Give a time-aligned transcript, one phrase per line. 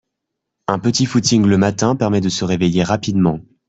[0.67, 3.39] Un petit footing le matin permet de se réveiller rapidement